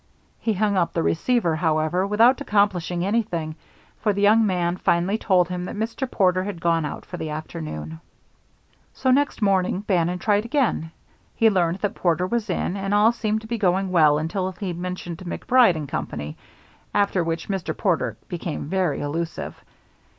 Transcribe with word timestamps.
He 0.39 0.53
hung 0.53 0.77
up 0.77 0.93
the 0.93 1.03
receiver, 1.03 1.55
however, 1.57 2.07
without 2.07 2.41
accomplishing 2.41 3.05
anything, 3.05 3.53
for 3.99 4.13
the 4.13 4.21
young 4.23 4.43
man 4.47 4.77
finally 4.77 5.15
told 5.19 5.47
him 5.47 5.65
that 5.65 5.75
Mr. 5.75 6.09
Porter 6.09 6.43
had 6.43 6.59
gone 6.59 6.85
out 6.85 7.05
for 7.05 7.17
the 7.17 7.29
afternoon. 7.29 7.99
So 8.95 9.11
next 9.11 9.43
morning 9.43 9.81
Bannon 9.81 10.17
tried 10.17 10.43
again. 10.43 10.89
He 11.35 11.51
learned 11.51 11.81
that 11.81 11.93
Porter 11.93 12.25
was 12.25 12.49
in, 12.49 12.75
and 12.75 12.95
all 12.95 13.11
seemed 13.11 13.41
to 13.41 13.47
be 13.47 13.59
going 13.59 13.91
well 13.91 14.17
until 14.17 14.51
he 14.53 14.73
mentioned 14.73 15.19
MacBride 15.23 15.87
& 15.87 15.87
Company, 15.87 16.35
after 16.95 17.23
which 17.23 17.47
Mr. 17.47 17.77
Porter 17.77 18.17
became 18.27 18.67
very 18.69 19.01
elusive. 19.01 19.55